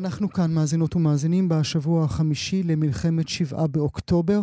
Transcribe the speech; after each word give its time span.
אנחנו 0.00 0.30
כאן 0.30 0.54
מאזינות 0.54 0.96
ומאזינים 0.96 1.48
בשבוע 1.48 2.04
החמישי 2.04 2.62
למלחמת 2.62 3.28
שבעה 3.28 3.66
באוקטובר. 3.66 4.40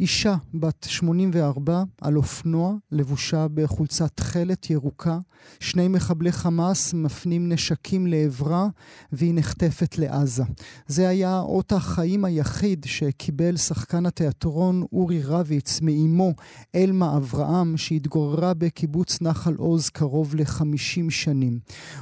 אישה 0.00 0.36
בת 0.54 0.86
84 0.88 1.82
על 2.00 2.16
אופנוע, 2.16 2.74
לבושה 2.92 3.46
בחולצת 3.54 4.10
תכלת 4.14 4.70
ירוקה. 4.70 5.18
שני 5.60 5.88
מחבלי 5.88 6.32
חמאס 6.32 6.94
מפנים 6.94 7.48
נשקים 7.52 8.06
לעברה 8.06 8.68
והיא 9.12 9.34
נחטפת 9.34 9.98
לעזה. 9.98 10.44
זה 10.86 11.08
היה 11.08 11.40
אות 11.40 11.72
החיים 11.72 12.24
היחיד 12.24 12.86
שקיבל 12.88 13.56
שחקן 13.56 14.06
התיאטרון 14.06 14.82
אורי 14.92 15.22
רביץ 15.22 15.80
מאימו 15.80 16.32
אלמה 16.74 17.16
אברהם 17.16 17.76
שהתגוררה 17.76 18.54
בקיבוץ 18.54 19.22
נחל 19.22 19.54
עוז 19.54 19.88
קרוב 19.88 20.34
ל-50 20.34 21.10
שנים. 21.10 21.58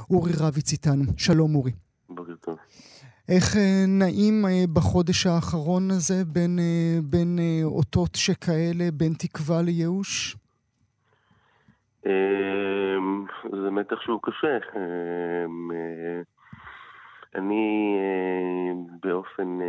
אורי 0.09 0.33
רביץ 0.37 0.71
איתנו. 0.71 1.03
שלום 1.17 1.55
אורי. 1.55 1.86
איך 3.29 3.55
אה, 3.55 3.85
נעים 3.87 4.45
אה, 4.45 4.63
בחודש 4.73 5.27
האחרון 5.27 5.91
הזה 5.91 6.25
בין, 6.33 6.59
אה, 6.59 6.97
בין 7.03 7.39
אותות 7.63 8.15
שכאלה, 8.15 8.91
בין 8.93 9.13
תקווה 9.19 9.61
לייאוש? 9.61 10.35
אמ, 12.05 13.25
זה 13.51 13.69
מתח 13.71 14.01
שהוא 14.01 14.19
קשה. 14.23 14.57
אמ, 14.75 15.71
אני 17.35 17.97
באופן 19.03 19.59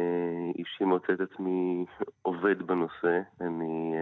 אישי 0.59 0.85
מוצא 0.85 1.13
את 1.13 1.21
עצמי 1.21 1.85
עובד 2.23 2.63
בנושא. 2.63 3.21
אני 3.41 3.95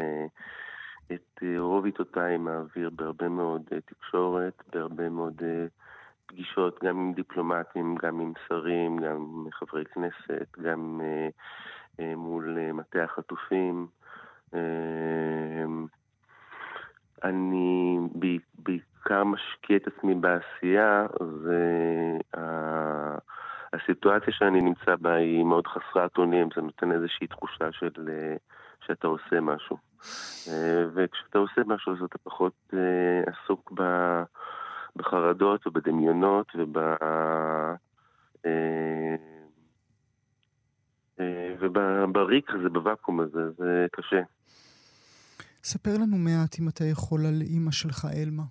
את 1.12 1.42
רוב 1.58 1.84
עיתותיי 1.84 2.36
מעביר 2.36 2.90
בהרבה 2.90 3.28
מאוד 3.28 3.62
תקשורת, 3.86 4.62
בהרבה 4.72 5.08
מאוד... 5.08 5.42
פגישות 6.26 6.84
גם 6.84 6.98
עם 6.98 7.12
דיפלומטים, 7.12 7.96
גם 8.02 8.20
עם 8.20 8.32
שרים, 8.48 8.96
גם 8.96 9.16
עם 9.16 9.50
חברי 9.50 9.84
כנסת, 9.84 10.58
גם 10.62 11.00
אה, 11.04 11.28
אה, 12.00 12.16
מול 12.16 12.58
אה, 12.58 12.72
מטה 12.72 13.04
החטופים. 13.04 13.86
אני 17.24 17.98
בעיקר 18.54 19.24
משקיע 19.24 19.76
את 19.76 19.86
עצמי 19.86 20.14
בעשייה, 20.14 21.06
והסיטואציה 23.72 24.32
שאני 24.32 24.60
נמצא 24.60 24.96
בה 24.96 25.14
היא 25.14 25.44
מאוד 25.44 25.66
חסרת 25.66 26.18
אונים, 26.18 26.48
זה 26.56 26.62
נותן 26.62 26.92
איזושהי 26.92 27.26
תחושה 27.26 27.72
של 27.72 27.90
שאתה 28.86 29.06
עושה 29.06 29.40
משהו. 29.40 29.76
וכשאתה 30.94 31.38
עושה 31.38 31.60
משהו 31.66 31.92
אז 31.92 32.02
אתה 32.02 32.18
פחות 32.18 32.72
עסוק 33.26 33.72
ב... 33.74 33.82
בחרדות 34.96 35.66
ובדמיונות 35.66 36.52
וב... 36.58 36.78
אה, 36.78 37.74
אה, 41.20 41.54
ובריק 41.60 42.50
הזה, 42.50 42.68
בוואקום 42.68 43.20
הזה, 43.20 43.50
זה 43.50 43.86
קשה. 43.92 44.20
ספר 45.64 45.90
לנו 45.94 46.16
מעט, 46.16 46.56
אם 46.60 46.68
אתה 46.68 46.84
יכול, 46.84 47.26
על 47.26 47.42
אימא 47.42 47.70
שלך, 47.70 48.06
אלמה. 48.16 48.42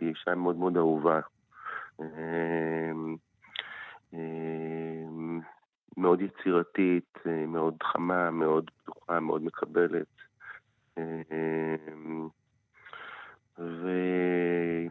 היא 0.00 0.08
אישה 0.08 0.34
מאוד 0.34 0.56
מאוד 0.56 0.76
אהובה. 0.76 1.20
אה, 2.00 2.92
מאוד 5.96 6.20
יצירתית, 6.20 7.18
מאוד 7.48 7.74
חמה, 7.82 8.30
מאוד 8.30 8.70
פתוחה, 8.76 9.20
מאוד 9.20 9.42
מקבלת. 9.42 10.06
והיא 13.58 14.90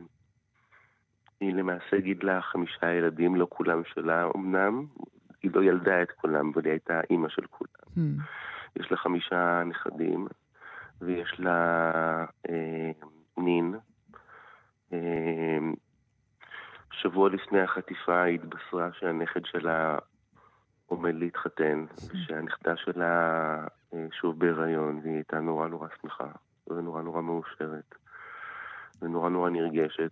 היא 1.39 1.53
למעשה 1.53 1.99
גידלה 1.99 2.41
חמישה 2.41 2.93
ילדים, 2.93 3.35
לא 3.35 3.47
כולם 3.49 3.81
שלה 3.93 4.29
אמנם. 4.35 4.85
היא 5.43 5.51
לא 5.53 5.63
ילדה 5.63 6.01
את 6.01 6.11
כולם, 6.11 6.51
אבל 6.53 6.65
היא 6.65 6.71
הייתה 6.71 7.01
אימא 7.09 7.29
של 7.29 7.45
כולם. 7.47 7.71
Mm. 7.97 8.21
יש 8.79 8.91
לה 8.91 8.97
חמישה 8.97 9.63
נכדים, 9.65 10.27
ויש 11.01 11.39
לה 11.39 12.25
אה, 12.49 12.91
נין. 13.37 13.75
אה, 14.93 15.57
שבוע 16.91 17.29
לפני 17.29 17.61
החטיפה 17.61 18.21
היא 18.21 18.35
התבשרה 18.35 18.89
שהנכד 18.93 19.45
שלה 19.45 19.97
עומד 20.85 21.15
להתחתן. 21.15 21.85
ושהנכדה 22.13 22.77
שלה 22.77 23.65
אה, 23.93 24.05
שוב 24.11 24.39
בהיריון, 24.39 24.99
והיא 25.03 25.13
הייתה 25.13 25.39
נורא 25.39 25.67
נורא 25.67 25.87
שמחה, 26.01 26.31
ונורא 26.67 27.01
נורא 27.01 27.21
מאושרת, 27.21 27.95
ונורא 29.01 29.29
נורא 29.29 29.49
נרגשת. 29.49 30.11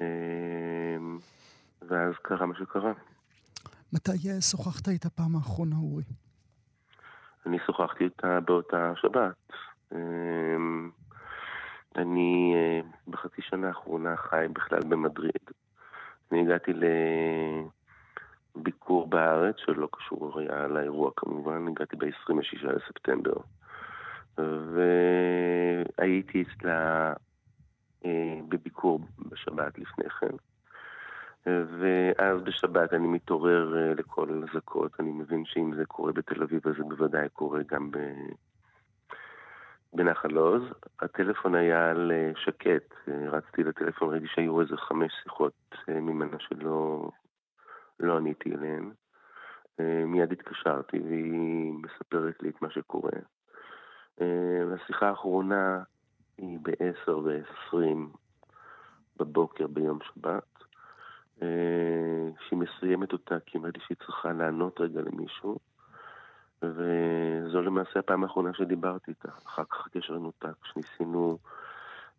אמ, 0.00 1.18
ואז 1.88 2.14
קרה 2.22 2.46
מה 2.46 2.54
שקרה. 2.54 2.92
מתי 3.92 4.40
שוחחת 4.40 4.88
איתה 4.88 5.10
פעם 5.10 5.36
האחרונה, 5.36 5.76
אורי? 5.76 6.04
אני 7.46 7.58
שוחחתי 7.66 8.04
איתה 8.04 8.40
באותה 8.40 8.92
שבת. 8.96 9.52
אמ, 9.92 10.90
אני 11.96 12.54
אה, 12.56 12.80
בחצי 13.08 13.42
שנה 13.42 13.68
האחרונה 13.68 14.16
חי 14.16 14.46
בכלל 14.52 14.80
במדריד. 14.88 15.50
אני 16.32 16.40
הגעתי 16.40 16.72
לביקור 18.56 19.08
בארץ, 19.08 19.54
שלא 19.58 19.88
קשור 19.92 20.40
היה 20.40 20.66
לאירוע 20.66 21.10
כמובן, 21.16 21.68
הגעתי 21.68 21.96
ב-26 21.96 22.66
לספטמבר. 22.66 23.34
והייתי 24.38 26.42
אצלה 26.42 27.12
בביקור 28.48 29.00
בשבת 29.18 29.78
לפני 29.78 30.10
כן. 30.10 30.36
ואז 31.46 32.40
בשבת 32.44 32.92
אני 32.92 33.08
מתעורר 33.08 33.76
אה, 33.76 33.94
לכל 33.94 34.42
אזעקות, 34.50 35.00
אני 35.00 35.10
מבין 35.12 35.44
שאם 35.44 35.74
זה 35.76 35.86
קורה 35.86 36.12
בתל 36.12 36.42
אביב 36.42 36.68
אז 36.68 36.74
זה 36.78 36.82
בוודאי 36.84 37.28
קורה 37.28 37.60
גם 37.66 37.90
ב... 37.90 37.98
בנחל 39.92 40.36
עוז. 40.36 40.62
הטלפון 41.00 41.54
היה 41.54 41.90
על 41.90 42.12
אה, 42.12 42.32
שקט, 42.36 42.94
רצתי 43.08 43.64
לטלפון, 43.64 44.10
ראיתי 44.10 44.26
שהיו 44.26 44.60
איזה 44.60 44.76
חמש 44.76 45.12
שיחות 45.22 45.74
ממנה 45.88 46.36
שלא 46.38 47.10
לא 48.00 48.16
עניתי 48.16 48.54
אליהן. 48.54 48.90
מיד 50.06 50.32
התקשרתי 50.32 50.98
והיא 50.98 51.72
מספרת 51.72 52.42
לי 52.42 52.48
את 52.48 52.62
מה 52.62 52.70
שקורה. 52.70 53.10
השיחה 54.74 55.08
האחרונה 55.08 55.82
היא 56.40 56.58
ב-10 56.62 57.10
ו-20 57.10 57.76
בבוקר 59.16 59.66
ביום 59.66 59.98
שבת. 60.02 60.42
אה, 61.42 62.28
שהיא 62.48 62.58
מסיימת 62.58 63.12
אותה 63.12 63.34
כי 63.46 63.58
אמרתי 63.58 63.80
שהיא 63.86 63.96
צריכה 64.06 64.32
לענות 64.32 64.80
רגע 64.80 65.00
למישהו. 65.00 65.58
וזו 66.62 67.62
למעשה 67.62 67.98
הפעם 67.98 68.22
האחרונה 68.22 68.50
שדיברתי 68.54 69.10
איתה. 69.10 69.28
אחר 69.46 69.62
כך 69.64 69.86
הקשר 69.86 70.18
נותק, 70.18 70.52
כשניסינו... 70.62 71.38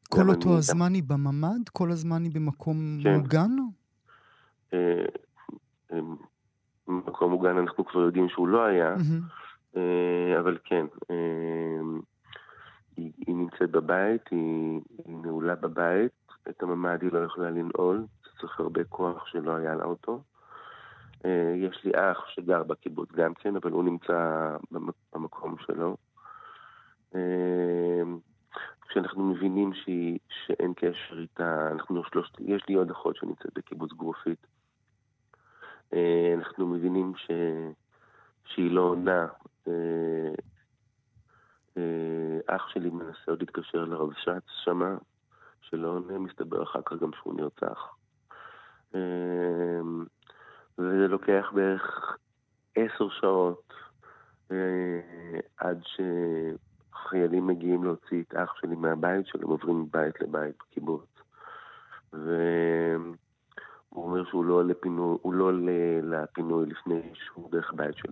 כל 0.09 0.29
אותו 0.29 0.49
אני... 0.49 0.57
הזמן 0.57 0.93
היא 0.93 1.03
בממ"ד? 1.03 1.69
כל 1.73 1.91
הזמן 1.91 2.23
היא 2.23 2.31
במקום 2.35 2.77
כן. 3.03 3.15
מוגן? 3.15 3.51
אה, 4.73 5.05
אה, 5.91 5.99
מקום 6.87 7.31
מוגן 7.31 7.57
אנחנו 7.57 7.85
כבר 7.85 8.01
יודעים 8.01 8.29
שהוא 8.29 8.47
לא 8.47 8.65
היה. 8.65 8.95
אבל 10.39 10.57
כן. 10.63 10.85
היא, 12.97 13.11
היא 13.27 13.35
נמצאת 13.35 13.71
בבית, 13.71 14.27
היא, 14.31 14.81
היא 15.05 15.15
נעולה 15.15 15.55
בבית, 15.55 16.11
את 16.49 16.63
הממ"ד 16.63 17.01
היא 17.01 17.11
לא 17.13 17.19
יכולה 17.19 17.49
לנעול, 17.49 18.05
צריך 18.41 18.59
הרבה 18.59 18.83
כוח 18.83 19.27
שלא 19.27 19.55
היה 19.55 19.75
לה 19.75 19.83
אותו. 19.83 20.21
אה, 21.25 21.53
יש 21.55 21.81
לי 21.83 21.91
אח 21.95 22.27
שגר 22.27 22.63
בקיבוץ 22.63 23.11
גם 23.11 23.33
כן, 23.33 23.55
אבל 23.55 23.71
הוא 23.71 23.83
נמצא 23.83 24.49
במקום 25.13 25.55
שלו. 25.59 25.97
אה, 27.15 28.01
כשאנחנו 28.87 29.23
מבינים 29.23 29.73
שהיא, 29.73 30.19
שאין 30.45 30.73
קשר 30.75 31.19
איתה, 31.19 31.71
אנחנו 31.71 32.03
שלושת, 32.03 32.39
יש 32.39 32.63
לי 32.67 32.75
עוד 32.75 32.91
אחות 32.91 33.15
שנמצאת 33.15 33.51
בקיבוץ 33.55 33.91
גרופית. 33.93 34.47
אה, 35.93 36.33
אנחנו 36.37 36.67
מבינים 36.67 37.13
ש, 37.15 37.31
שהיא 38.45 38.71
לא 38.71 38.81
עונה, 38.81 39.27
אח 42.47 42.67
שלי 42.67 42.89
מנסה 42.89 43.21
עוד 43.27 43.39
להתקשר 43.39 43.85
לרבש"ץ 43.85 44.43
שמה, 44.63 44.97
שלא 45.61 45.87
עונה, 45.87 46.19
מסתבר 46.19 46.63
אחר 46.63 46.81
כך 46.85 46.93
גם 46.93 47.09
שהוא 47.13 47.35
נרצח. 47.35 47.95
אה, 48.95 49.81
וזה 50.77 51.07
לוקח 51.07 51.51
בערך 51.53 52.17
עשר 52.75 53.09
שעות 53.09 53.73
אה, 54.51 54.99
עד 55.57 55.81
שחיילים 55.83 57.47
מגיעים 57.47 57.83
להוציא 57.83 58.23
את 58.27 58.35
אח 58.35 58.53
שלי 58.61 58.75
מהבית 58.75 59.27
שלו, 59.27 59.47
עוברים 59.47 59.81
מבית 59.81 60.21
לבית 60.21 60.55
בקיבוץ. 60.59 61.07
והוא 62.13 63.15
אומר 63.93 64.25
שהוא 64.25 64.45
לא 64.45 64.53
עולה, 64.53 64.73
פינוי, 64.73 65.17
לא 65.25 65.51
לפינוי 66.03 66.65
לפני 66.65 67.01
שהוא 67.13 67.51
דרך 67.51 67.73
בית 67.73 67.95
של. 67.97 68.07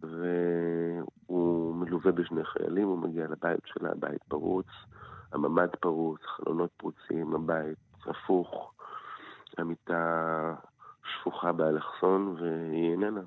והוא 0.00 1.11
מלווה 2.04 2.22
בשני 2.22 2.44
חיילים, 2.44 2.88
הוא 2.88 2.98
מגיע 2.98 3.26
לבית 3.26 3.60
שלה, 3.64 3.90
הבית 3.90 4.22
פרוץ, 4.28 4.66
הממ"ד 5.32 5.68
פרוץ, 5.80 6.20
חלונות 6.36 6.70
פרוצים, 6.76 7.34
הבית 7.34 7.78
הפוך, 8.06 8.72
המיטה 9.58 10.54
שפוכה 11.04 11.52
באלכסון 11.52 12.36
והיא 12.40 12.90
איננה. 12.90 13.20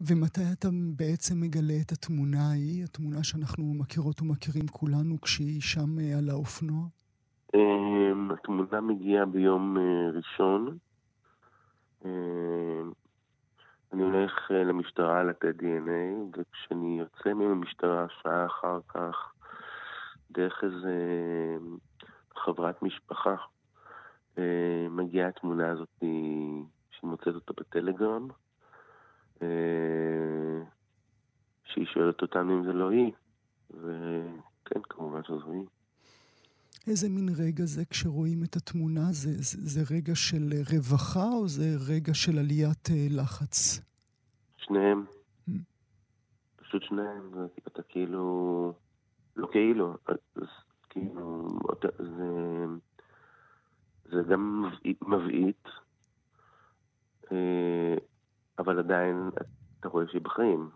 ומתי 0.00 0.40
אתה 0.52 0.68
בעצם 0.96 1.40
מגלה 1.40 1.74
את 1.86 1.92
התמונה 1.92 2.50
ההיא, 2.50 2.84
התמונה 2.84 3.24
שאנחנו 3.24 3.74
מכירות 3.74 4.22
ומכירים 4.22 4.68
כולנו, 4.68 5.20
כשהיא 5.20 5.60
שם 5.60 5.98
אה, 6.00 6.18
על 6.18 6.28
האופנוע? 6.30 6.86
אמ, 7.54 8.30
התמונה 8.30 8.80
מגיעה 8.80 9.26
ביום 9.26 9.76
אה, 9.78 10.10
ראשון. 10.10 10.78
אני 13.92 14.02
הולך 14.02 14.50
אה, 14.50 14.64
למשטרה 14.64 15.22
לתת 15.22 15.54
DNA, 15.60 16.38
וכשאני 16.38 16.98
יוצא 16.98 17.34
מהמשטרה 17.34 18.06
שעה 18.08 18.46
אחר 18.46 18.80
כך, 18.88 19.32
דרך 20.30 20.64
איזה 20.64 20.94
חברת 22.36 22.82
משפחה, 22.82 23.34
מגיעה 24.90 25.28
התמונה 25.28 25.70
הזאת 25.70 25.88
שהיא 25.98 26.64
מוצאת 27.02 27.34
אותה 27.34 27.52
בטלגרם. 27.52 28.28
אה, 29.42 30.62
שהיא 31.64 31.86
שואלת 31.86 32.22
אותנו 32.22 32.58
אם 32.58 32.64
זה 32.64 32.72
לא 32.72 32.90
היא, 32.90 33.12
וכן, 33.70 34.80
כמובן 34.82 35.24
שזו 35.24 35.52
היא. 35.52 35.66
איזה 36.86 37.08
מין 37.08 37.28
רגע 37.28 37.64
זה 37.64 37.84
כשרואים 37.84 38.42
את 38.44 38.56
התמונה? 38.56 39.12
זה, 39.12 39.30
זה, 39.32 39.58
זה 39.60 39.94
רגע 39.94 40.14
של 40.14 40.52
רווחה 40.72 41.28
או 41.32 41.48
זה 41.48 41.76
רגע 41.88 42.14
של 42.14 42.38
עליית 42.38 42.88
uh, 42.88 42.92
לחץ? 43.10 43.80
שניהם. 44.56 45.04
Mm. 45.48 45.52
פשוט 46.56 46.82
שניהם. 46.82 47.30
אתה 47.68 47.82
כאילו... 47.82 48.72
לא 49.36 49.48
כאילו, 49.52 49.96
אז 50.06 50.46
כאילו... 50.88 51.48
זה, 51.98 52.64
זה 54.04 54.22
גם 54.28 54.70
מבעית. 55.02 55.68
אה, 57.32 57.94
אבל 58.58 58.78
עדיין 58.78 59.30
אתה 59.80 59.88
רואה 59.88 60.04
שהיא 60.10 60.22
בחיים. 60.22 60.70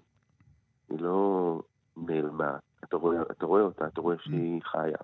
היא 0.88 0.98
לא 0.98 1.62
נעלמה. 1.96 2.56
אתה 2.84 2.96
רואה, 2.96 3.22
אתה 3.22 3.46
רואה 3.46 3.62
אותה, 3.62 3.86
אתה 3.86 4.00
רואה 4.00 4.16
שהיא 4.18 4.60
mm. 4.60 4.64
חיה. 4.64 4.98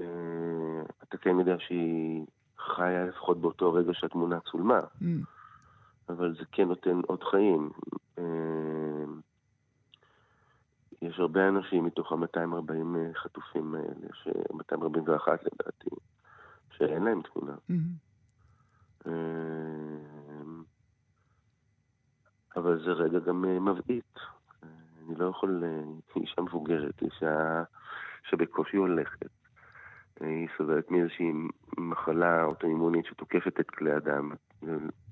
אה, 0.00 0.82
אתה 1.02 1.16
כן 1.16 1.38
יודע 1.38 1.56
שהיא 1.58 2.26
חיה 2.58 3.04
לפחות 3.04 3.40
באותו 3.40 3.72
רגע 3.72 3.94
שהתמונה 3.94 4.40
צולמה. 4.40 4.80
Mm. 4.80 5.04
אבל 6.08 6.34
זה 6.38 6.44
כן 6.52 6.68
נותן 6.68 7.00
עוד 7.06 7.22
חיים. 7.22 7.70
אה, 8.18 9.04
יש 11.02 11.18
הרבה 11.18 11.48
אנשים 11.48 11.84
מתוך 11.84 12.12
ה-240 12.12 13.14
חטופים 13.14 13.74
האלה, 13.74 14.08
241 14.54 15.40
לדעתי, 15.44 15.90
שאין 16.70 17.04
להם 17.04 17.22
תמונה. 17.22 17.54
Mm-hmm. 17.70 18.04
אבל 22.56 22.84
זה 22.84 22.92
רגע 22.92 23.18
גם 23.18 23.44
אה, 23.44 23.60
מבעית. 23.60 24.18
אני 24.62 25.14
לא 25.16 25.24
יכול... 25.24 25.64
אה, 25.64 25.82
אישה 26.16 26.42
מבוגרת, 26.42 27.02
אישה 27.02 27.64
שבקושי 28.30 28.76
הולכת. 28.76 29.30
אה, 30.22 30.26
היא 30.26 30.48
סובלת 30.56 30.90
מאיזושהי 30.90 31.32
מחלה 31.78 32.44
אוטואימונית 32.44 33.06
שתוקפת 33.06 33.60
את 33.60 33.70
כלי 33.70 33.92
הדם. 33.92 34.30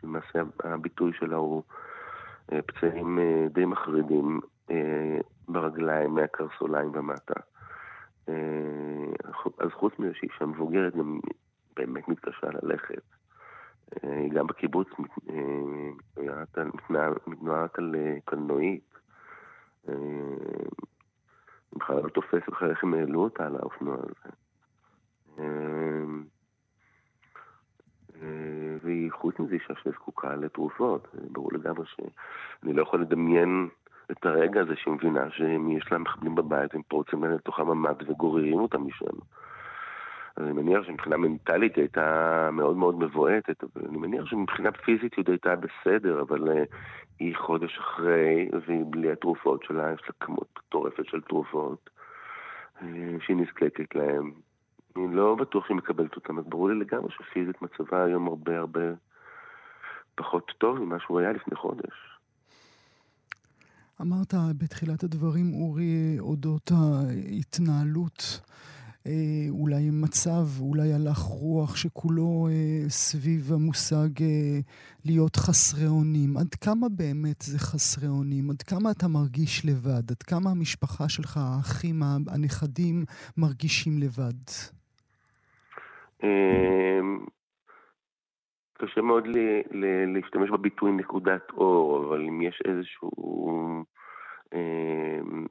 למעשה 0.03 0.43
הביטוי 0.65 1.13
שלה 1.13 1.37
הוא 1.37 1.63
פצעים 2.47 3.19
די 3.51 3.65
מחרידים 3.65 4.41
ברגליים, 5.49 6.15
מהקרסוליים 6.15 6.91
ומטה. 6.95 7.41
אז 9.59 9.71
חוץ 9.73 9.99
מזה 9.99 10.15
שהיא 10.15 10.31
אישה 10.33 10.47
מבוגרת, 10.47 10.97
גם 10.97 11.21
באמת 11.77 12.09
מתקשה 12.09 12.47
ללכת. 12.63 13.03
היא 14.03 14.31
גם 14.31 14.47
בקיבוץ 14.47 14.89
מתנועת 17.27 17.79
על 17.79 17.95
אה, 17.95 18.17
קלנועית. 18.25 18.93
בכלל 21.77 21.97
לא 21.97 22.23
אחרי 22.53 22.71
איך 22.71 22.85
הם 22.85 22.95
העלו 22.95 23.21
אותה 23.21 23.47
על 23.47 23.57
האופנוע 23.57 23.97
הזה. 23.99 24.35
אה, 25.39 25.45
והיא 28.83 29.13
חוץ 29.13 29.39
מזה 29.39 29.55
אישה 29.55 29.75
שזקוקה 29.83 30.37
לתרופות. 30.37 31.09
ברור 31.15 31.51
לגמרי 31.53 31.87
שאני 31.87 32.73
לא 32.73 32.83
יכול 32.83 33.01
לדמיין 33.01 33.69
את 34.11 34.27
הרגע 34.27 34.61
הזה 34.61 34.77
שהיא 34.77 34.95
מבינה 34.95 35.31
שיש 35.31 35.93
לה 35.93 35.99
מחבלים 35.99 36.35
בבית, 36.35 36.75
הם 36.75 36.83
פורצים 36.89 37.25
לתוך 37.25 37.61
הממ"ד 37.61 38.11
וגוררים 38.11 38.59
אותם 38.59 38.87
משם. 38.87 39.17
אני 40.37 40.53
מניח 40.53 40.83
שמבחינה 40.87 41.17
מנטלית 41.17 41.77
היא 41.77 41.83
הייתה 41.83 42.49
מאוד 42.53 42.77
מאוד 42.77 42.99
מבועטת, 42.99 43.65
אבל 43.65 43.83
אני 43.89 43.99
מניח 43.99 44.27
שמבחינה 44.27 44.73
פיזית 44.73 45.15
היא 45.15 45.25
הייתה 45.29 45.55
בסדר, 45.57 46.21
אבל 46.21 46.49
uh, 46.49 46.67
היא 47.19 47.37
חודש 47.37 47.79
אחרי, 47.79 48.49
והיא 48.67 48.85
בלי 48.91 49.13
התרופות 49.13 49.63
שלה, 49.65 49.93
יש 49.93 50.01
לה 50.09 50.15
כמות 50.21 50.49
מטורפת 50.59 51.07
של 51.07 51.21
תרופות 51.21 51.91
uh, 52.79 52.83
שהיא 53.21 53.37
נזקקת 53.37 53.95
להן. 53.95 54.31
אני 54.97 55.15
לא 55.15 55.35
בטוח 55.35 55.67
שהיא 55.67 55.77
מקבלת 55.77 56.17
אותן, 56.17 56.39
אז 56.39 56.45
ברור 56.49 56.69
לי 56.69 56.75
לגמרי 56.75 57.11
שפיזית 57.11 57.63
מצבה 57.63 58.05
היום 58.05 58.29
הרבה 58.29 58.59
הרבה 58.59 58.81
פחות 60.15 60.53
טוב 60.59 60.79
ממה 60.79 61.01
שהוא 61.01 61.21
היה 61.21 61.33
לפני 61.33 61.57
חודש. 61.57 62.19
אמרת 64.01 64.35
בתחילת 64.59 65.03
הדברים, 65.03 65.55
אורי, 65.55 66.17
אודות 66.21 66.71
ההתנהלות 66.71 68.41
אה, 69.07 69.47
אולי 69.51 69.91
מצב, 69.91 70.47
אולי 70.61 70.93
הלך 70.93 71.19
רוח 71.19 71.77
שכולו 71.77 72.49
אה, 72.51 72.89
סביב 72.89 73.53
המושג 73.53 74.23
אה, 74.23 74.61
להיות 75.05 75.37
חסרי 75.37 75.87
אונים. 75.87 76.37
עד 76.37 76.55
כמה 76.55 76.89
באמת 76.89 77.43
זה 77.43 77.59
חסרי 77.59 78.09
אונים? 78.09 78.51
עד 78.51 78.63
כמה 78.63 78.91
אתה 78.91 79.09
מרגיש 79.09 79.67
לבד? 79.67 80.11
עד 80.11 80.23
כמה 80.23 80.51
המשפחה 80.51 81.09
שלך, 81.09 81.37
האחים, 81.37 82.03
הנכדים, 82.03 83.05
מרגישים 83.37 83.99
לבד? 83.99 84.35
אמ, 86.23 87.19
קשה 88.79 89.01
מאוד 89.01 89.25
להשתמש 90.15 90.51
בביטוי 90.51 90.93
נקודת 90.93 91.51
אור, 91.51 92.05
אבל 92.05 92.23
אם 92.29 92.43
יש 92.43 92.63
איזשהו 92.65 93.85
אמ, 94.55 95.47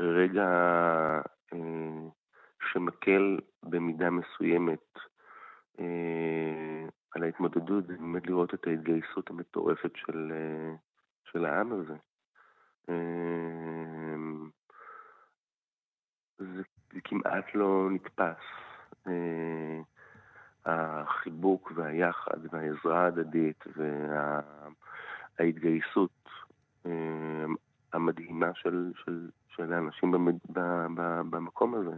רגע 0.00 0.48
אמ, 1.54 2.08
שמקל 2.72 3.38
במידה 3.62 4.10
מסוימת 4.10 4.98
אה, 5.80 6.88
על 7.14 7.22
ההתמודדות 7.22 7.86
זה 7.86 7.96
באמת 7.96 8.26
לראות 8.26 8.54
את 8.54 8.66
ההתגייסות 8.66 9.30
המטורפת 9.30 9.90
של, 9.96 10.32
אה, 10.32 10.74
של 11.32 11.44
העם 11.44 11.72
הזה. 11.72 11.96
אה, 12.88 14.14
זה 16.38 17.00
כמעט 17.04 17.54
לא 17.54 17.88
נתפס. 17.90 18.67
אה, 19.06 19.80
החיבוק 20.64 21.72
והיחד 21.74 22.38
והעזרה 22.52 23.04
ההדדית 23.04 23.64
וההתגייסות 25.38 26.28
אה, 26.86 27.44
המדהימה 27.92 28.50
של, 28.54 28.92
של, 29.04 29.30
של 29.48 29.72
האנשים 29.72 30.10
במד, 30.10 30.34
במקום 31.30 31.74
הזה. 31.74 31.96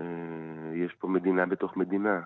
אה, 0.00 0.72
יש 0.74 0.94
פה 0.94 1.08
מדינה 1.08 1.46
בתוך 1.46 1.76
מדינה. 1.76 2.20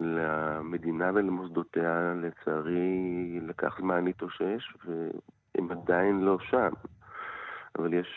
למדינה 0.00 1.10
ולמוסדותיה, 1.14 2.14
לצערי, 2.14 3.40
לקח 3.42 3.78
זמן 3.80 4.04
להתאושש, 4.04 4.76
והם 4.84 5.70
עדיין 5.70 6.20
לא 6.20 6.38
שם. 6.38 6.70
אבל 7.78 7.94
יש 7.94 8.08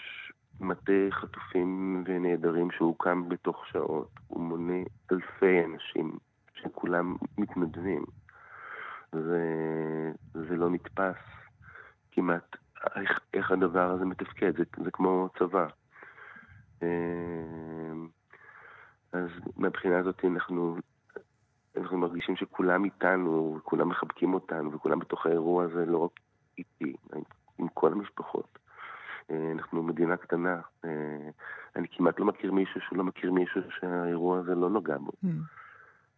מטה 0.60 0.92
חטופים 1.12 2.04
ונעדרים 2.08 2.72
שהוקם 2.72 3.30
בתוך 3.30 3.68
שעות. 3.68 4.10
הוא 4.28 4.42
מונה 4.42 4.84
אלפי 5.12 5.66
אנשים 5.66 6.18
שכולם 6.54 7.16
מתנדבים. 7.38 8.06
זה, 9.12 9.42
זה 10.34 10.56
לא 10.56 10.70
נתפס 10.70 11.18
כמעט 12.12 12.56
איך, 12.96 13.20
איך 13.34 13.52
הדבר 13.52 13.92
הזה 13.92 14.06
מתפקד, 14.06 14.58
זה, 14.58 14.64
זה 14.84 14.92
כמו 14.92 15.30
צבא. 15.40 15.68
אמ, 16.82 18.08
אז 19.12 19.30
מהבחינה 19.58 20.00
הזאת 20.00 20.26
אנחנו, 20.26 20.78
אנחנו 21.78 21.98
מרגישים 21.98 22.36
שכולם 22.36 22.86
איתנו, 22.86 23.56
וכולם 23.58 23.90
מחבקים 23.90 24.34
אותנו, 24.34 24.74
וכולם 24.74 25.00
בתוך 25.00 25.26
האירוע 25.26 25.64
הזה, 25.64 25.86
לא 25.86 25.98
רק 25.98 26.20
איתי, 26.58 26.94
עם 27.58 27.68
כל 27.74 27.92
המשפחות. 27.92 28.60
אה, 29.32 29.52
אנחנו 29.52 29.84
מדינה 29.84 30.18
קטנה. 30.18 30.62
אה, 30.86 31.30
אני 31.76 31.88
כמעט 31.92 32.20
לא 32.20 32.26
מכיר 32.26 32.52
מישהו 32.52 32.82
שלא 32.90 33.04
מכיר 33.04 33.32
מישהו 33.32 33.62
שהאירוע 33.80 34.40
הזה 34.40 34.56
לא 34.56 34.70
נוגע 34.70 34.98
בו. 34.98 35.12
Mm. 35.26 35.28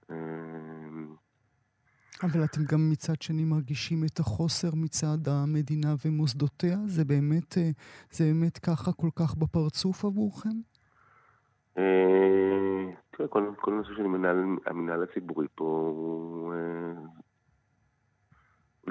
אמ, 0.10 1.16
אבל 2.24 2.44
אתם 2.44 2.62
גם 2.72 2.90
מצד 2.92 3.22
שני 3.22 3.44
מרגישים 3.46 4.04
את 4.04 4.20
החוסר 4.20 4.70
מצד 4.76 5.28
המדינה 5.28 5.96
ומוסדותיה? 6.06 6.78
זה 6.86 7.06
באמת, 7.06 7.58
אה, 7.58 7.70
זה 8.12 8.24
באמת 8.24 8.58
ככה 8.58 8.92
כל 8.92 9.10
כך 9.16 9.36
בפרצוף 9.36 10.06
עבורכם? 10.06 10.50
אה, 11.78 12.86
תראה, 13.12 13.28
כל 13.30 13.74
הנושא 13.74 13.90
של 13.96 14.06
המנהל 14.66 15.04
הציבורי 15.04 15.48
פה 15.56 15.94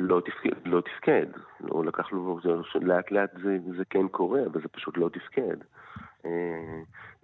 לא 0.01 0.21
תפקד, 0.25 0.67
לא 0.67 0.81
תפקד. 0.81 1.27
לא 1.61 1.85
לקח 1.85 2.13
לו, 2.13 2.39
לאט 2.81 3.11
לאט 3.11 3.31
זה, 3.43 3.59
זה 3.77 3.85
כן 3.91 4.09
קורה, 4.09 4.41
אבל 4.47 4.61
זה 4.63 4.69
פשוט 4.69 4.97
לא 4.97 5.09
תפקד. 5.09 5.57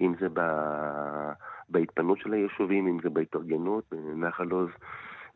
אם 0.00 0.14
זה 0.20 0.26
ב... 0.32 0.40
בהתפנות 1.68 2.18
של 2.18 2.32
היישובים, 2.32 2.86
אם 2.86 2.98
זה 3.02 3.10
בהתארגנות, 3.10 3.92
נחל 4.16 4.50
עוז 4.50 4.68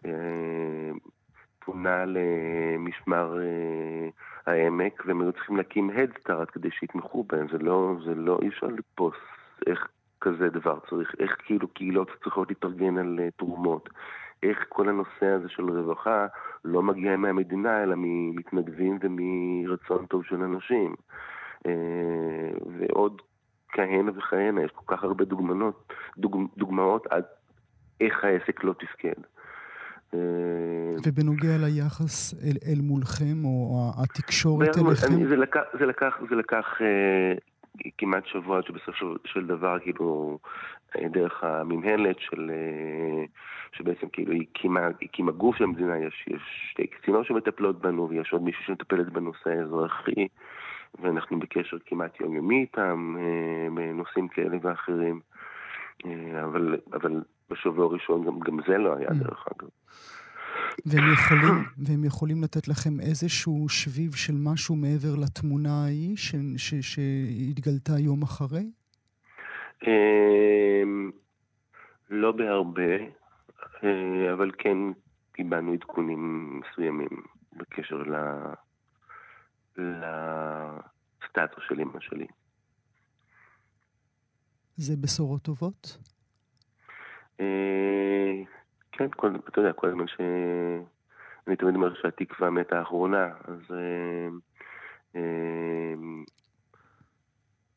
אה, 0.06 0.90
פונה 1.64 2.04
למשמר 2.06 3.38
אה, 3.40 4.08
העמק, 4.46 5.02
והם 5.06 5.20
היו 5.20 5.32
צריכים 5.32 5.56
להקים 5.56 5.90
הדסטארט 5.90 6.48
כדי 6.52 6.70
שיתמכו 6.70 7.24
בהם, 7.24 7.46
זה 7.52 7.58
לא, 7.58 7.94
זה 8.04 8.14
לא, 8.14 8.38
אי 8.42 8.48
אפשר 8.48 8.66
לתפוס 8.66 9.16
איך 9.66 9.88
כזה 10.20 10.48
דבר 10.48 10.78
צריך, 10.90 11.14
איך 11.18 11.36
כאילו 11.44 11.68
קהילות 11.68 12.10
צריכות 12.22 12.48
להתארגן 12.48 12.98
על 12.98 13.20
אה, 13.22 13.28
תרומות, 13.36 13.88
איך 14.42 14.64
כל 14.68 14.88
הנושא 14.88 15.26
הזה 15.26 15.48
של 15.48 15.70
רווחה 15.70 16.26
לא 16.64 16.82
מגיע 16.82 17.16
מהמדינה, 17.16 17.82
אלא 17.82 17.94
ממתנדבים 17.98 18.98
ומרצון 19.02 20.06
טוב 20.06 20.24
של 20.24 20.42
אנשים. 20.42 20.94
ועוד 22.78 23.22
כהנה 23.68 24.10
וכהנה, 24.16 24.62
יש 24.62 24.70
כל 24.70 24.96
כך 24.96 25.04
הרבה 25.04 25.24
דוגמנות, 25.24 25.92
דוג, 26.18 26.48
דוגמאות 26.56 27.06
עד 27.10 27.24
איך 28.00 28.24
העסק 28.24 28.64
לא 28.64 28.72
תפקד. 28.72 29.22
אה, 30.14 30.20
ובנוגע 31.06 31.56
ליחס 31.58 32.34
אל, 32.34 32.56
אל 32.72 32.80
מולכם, 32.80 33.44
או 33.44 33.90
התקשורת 34.02 34.78
אליכם? 34.78 35.28
זה 35.28 35.36
לקח, 35.36 35.60
זה 35.78 35.86
לקח, 35.86 36.14
זה 36.30 36.36
לקח 36.36 36.64
אה, 36.80 37.34
כמעט 37.98 38.26
שבוע 38.26 38.62
שבסוף 38.62 38.94
של, 38.94 39.06
של 39.24 39.46
דבר, 39.46 39.78
כאילו, 39.78 40.38
אה, 40.96 41.08
דרך 41.08 41.44
המינהלת 41.44 42.16
של... 42.18 42.50
אה, 42.50 43.24
שבעצם 43.72 44.08
כאילו 44.08 44.32
היא 44.32 44.46
הקימה, 44.50 44.88
הקימה 45.02 45.32
גוף 45.32 45.56
של 45.56 45.64
המדינה, 45.64 45.98
יש, 45.98 46.24
יש 46.26 46.42
שתי 46.70 46.86
קצינות 46.86 47.26
שמטפלות 47.26 47.80
בנו 47.80 48.08
ויש 48.08 48.32
עוד 48.32 48.42
מישהו 48.42 48.64
שמטפלת 48.64 49.08
בנושא 49.08 49.50
האזרחי. 49.50 50.28
ואנחנו 51.00 51.38
בקשר 51.38 51.76
כמעט 51.86 52.20
יומיומי 52.20 52.60
איתם 52.60 53.16
אה, 53.18 53.68
בנושאים 53.74 54.28
כאלה 54.28 54.56
ואחרים. 54.62 55.20
אבל, 56.44 56.76
אבל 56.92 57.22
בשבוע 57.50 57.84
הראשון 57.84 58.24
גם, 58.24 58.38
גם 58.40 58.58
זה 58.68 58.78
לא 58.78 58.96
היה, 58.96 59.08
mm. 59.08 59.14
דרך 59.14 59.46
אגב. 59.56 59.68
והם 60.86 61.12
יכולים, 61.12 61.64
והם 61.78 62.04
יכולים 62.04 62.42
לתת 62.42 62.68
לכם 62.68 63.00
איזשהו 63.00 63.68
שביב 63.68 64.14
של 64.14 64.34
משהו 64.36 64.76
מעבר 64.76 65.14
לתמונה 65.22 65.84
ההיא 65.84 66.16
ש, 66.16 66.34
ש, 66.56 66.74
שהתגלתה 66.74 67.92
יום 67.98 68.22
אחרי? 68.22 68.70
אמ, 69.86 71.10
לא 72.10 72.32
בהרבה, 72.32 72.96
אה, 73.84 74.32
אבל 74.32 74.50
כן 74.58 74.78
קיבלנו 75.32 75.72
עדכונים 75.72 76.50
מסוימים 76.60 77.22
בקשר 77.56 77.96
ל... 77.96 78.14
לסטטוס 79.78 81.64
של 81.68 81.80
אמא 81.80 82.00
שלי. 82.00 82.26
זה 84.76 84.96
בשורות 84.96 85.42
טובות? 85.42 85.98
אה, 89.00 89.08
כן, 89.08 89.08
כל, 89.16 89.30
אתה 89.48 89.60
יודע, 89.60 89.72
כל 89.72 89.88
הזמן 89.88 90.06
ש... 90.06 90.20
אני 91.46 91.56
תמיד 91.56 91.74
אומר 91.74 91.94
שהתקווה 91.94 92.50
מתה 92.50 92.78
האחרונה, 92.78 93.26
אז 93.44 93.60
אה, 93.70 94.28
אה, 95.16 95.94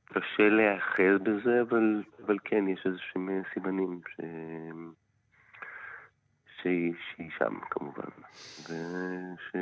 קשה 0.05 0.49
להיאחז 0.49 1.21
בזה, 1.23 1.61
אבל, 1.61 2.03
אבל 2.25 2.37
כן, 2.43 2.67
יש 2.67 2.85
איזשהם 2.85 3.29
סימנים 3.53 3.99
ש... 4.07 4.21
שהיא, 6.61 6.93
שהיא 7.11 7.29
שם 7.37 7.59
כמובן. 7.69 8.09
וש... 8.63 9.55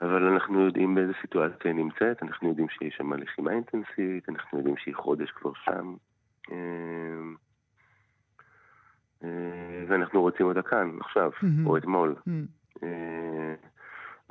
אבל 0.00 0.22
אנחנו 0.22 0.60
יודעים 0.60 0.94
באיזה 0.94 1.12
סיטואציה 1.20 1.70
היא 1.70 1.74
נמצאת, 1.74 2.22
אנחנו 2.22 2.48
יודעים 2.48 2.68
שיש 2.68 2.94
שם 2.96 3.12
לחימה 3.12 3.50
אינטנסיבית, 3.52 4.28
אנחנו 4.28 4.58
יודעים 4.58 4.76
שהיא 4.76 4.94
חודש 4.94 5.30
כבר 5.30 5.52
שם. 5.54 5.94
אה, 9.24 9.28
ואנחנו 9.88 10.20
רוצים 10.20 10.46
אותה 10.46 10.62
כאן, 10.62 10.90
עכשיו, 11.00 11.30
או 11.66 11.76
אתמול. 11.76 12.14
אה, 12.82 13.54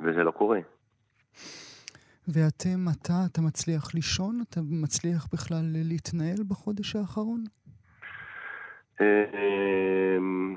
וזה 0.00 0.24
לא 0.24 0.30
קורה. 0.30 0.60
ואתם, 2.28 2.78
אתה, 2.92 3.12
אתה 3.32 3.40
מצליח 3.40 3.94
לישון? 3.94 4.40
אתה 4.48 4.60
מצליח 4.70 5.26
בכלל 5.32 5.64
להתנהל 5.72 6.42
בחודש 6.48 6.96
האחרון? 6.96 7.44
אמ, 9.00 10.54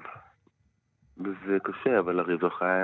זה 1.17 1.57
קשה, 1.63 1.99
אבל 1.99 2.19
הרווחה 2.19 2.75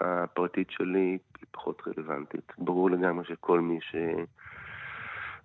הפרטית 0.00 0.70
שלי 0.70 1.18
היא 1.38 1.46
פחות 1.50 1.82
רלוונטית. 1.86 2.52
ברור 2.58 2.90
לגמרי 2.90 3.24
שכל 3.24 3.60
מי 3.60 3.78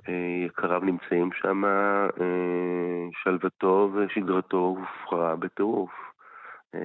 שיקריו 0.09 0.79
נמצאים 0.79 1.29
שם, 1.41 1.65
אה, 1.65 2.07
שלוותו 3.23 3.91
ושגרתו 3.93 4.57
הופרה 4.57 5.35
בטירוף. 5.35 5.91
אה, 6.75 6.79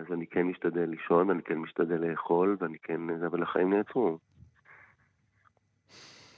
אז 0.00 0.12
אני 0.12 0.26
כן 0.26 0.42
משתדל 0.42 0.84
לישון, 0.84 1.30
אני 1.30 1.42
כן 1.42 1.58
משתדל 1.58 2.10
לאכול, 2.10 2.56
ואני 2.60 2.78
כן... 2.82 3.00
אבל 3.26 3.42
החיים 3.42 3.74
נעצרו. 3.74 4.18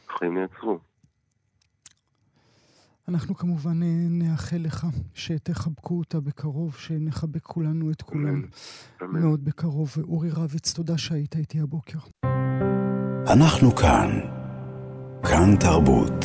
החיים 0.09 0.39
נעצרו. 0.39 0.79
אנחנו 3.09 3.35
כמובן 3.35 3.83
אה, 3.83 4.07
נאחל 4.11 4.57
לך 4.61 4.87
שתחבקו 5.15 5.99
אותה 5.99 6.21
בקרוב, 6.21 6.75
שנחבק 6.75 7.43
כולנו 7.43 7.91
את 7.91 8.03
כולם 8.03 8.43
מאוד 9.03 9.45
בקרוב. 9.45 9.91
אורי 10.03 10.31
רביץ, 10.31 10.75
תודה 10.75 10.99
שהיית 10.99 11.37
איתי 11.37 11.61
הבוקר. 11.61 11.99
אנחנו 13.33 13.71
כאן. 13.71 14.42
כאן 15.23 15.57
תרבות. 15.57 16.25